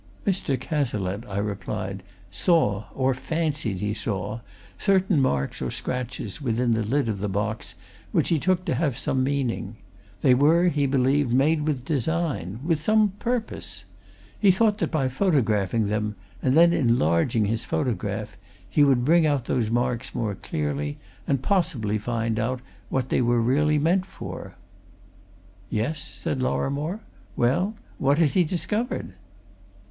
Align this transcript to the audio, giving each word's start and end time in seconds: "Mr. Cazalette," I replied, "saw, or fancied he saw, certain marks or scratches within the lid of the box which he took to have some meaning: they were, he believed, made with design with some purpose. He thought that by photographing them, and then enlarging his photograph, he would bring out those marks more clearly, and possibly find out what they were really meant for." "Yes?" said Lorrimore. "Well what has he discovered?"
"Mr. 0.25 0.59
Cazalette," 0.59 1.29
I 1.29 1.37
replied, 1.37 2.01
"saw, 2.31 2.85
or 2.95 3.13
fancied 3.13 3.81
he 3.81 3.93
saw, 3.93 4.39
certain 4.75 5.21
marks 5.21 5.61
or 5.61 5.69
scratches 5.69 6.41
within 6.41 6.73
the 6.73 6.81
lid 6.81 7.07
of 7.07 7.19
the 7.19 7.29
box 7.29 7.75
which 8.11 8.29
he 8.29 8.39
took 8.39 8.65
to 8.65 8.73
have 8.73 8.97
some 8.97 9.23
meaning: 9.23 9.75
they 10.23 10.33
were, 10.33 10.69
he 10.69 10.87
believed, 10.87 11.31
made 11.31 11.67
with 11.67 11.85
design 11.85 12.59
with 12.65 12.81
some 12.81 13.09
purpose. 13.19 13.85
He 14.39 14.49
thought 14.49 14.79
that 14.79 14.89
by 14.89 15.07
photographing 15.07 15.85
them, 15.85 16.15
and 16.41 16.55
then 16.55 16.73
enlarging 16.73 17.45
his 17.45 17.63
photograph, 17.63 18.37
he 18.67 18.83
would 18.83 19.05
bring 19.05 19.27
out 19.27 19.45
those 19.45 19.69
marks 19.69 20.15
more 20.15 20.33
clearly, 20.33 20.97
and 21.27 21.43
possibly 21.43 21.99
find 21.99 22.39
out 22.39 22.61
what 22.89 23.09
they 23.09 23.21
were 23.21 23.39
really 23.39 23.77
meant 23.77 24.07
for." 24.07 24.55
"Yes?" 25.69 25.99
said 26.01 26.41
Lorrimore. 26.41 27.01
"Well 27.35 27.75
what 27.99 28.17
has 28.17 28.33
he 28.33 28.43
discovered?" 28.43 29.13